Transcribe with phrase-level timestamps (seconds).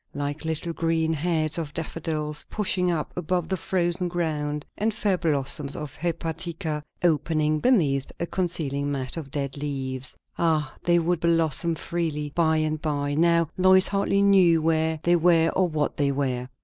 [0.15, 5.75] Like little green heads of daffodils pushing up above the frozen ground, and fair blossoms
[5.75, 10.17] of hepatica opening beneath a concealing mat of dead leaves.
[10.39, 15.49] Ah, they would blossom freely by and by; now Lois hardly knew where they were
[15.49, 16.49] or what they were.